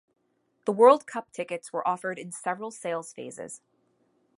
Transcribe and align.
The 0.65 0.71
World 0.71 1.05
Cup 1.05 1.31
tickets 1.31 1.71
were 1.71 1.87
offered 1.87 2.17
in 2.17 2.31
several 2.31 2.71
sales 2.71 3.13
phases. 3.13 3.61